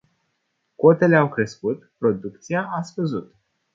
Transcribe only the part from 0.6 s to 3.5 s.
Cotele au crescut, producția a scăzut.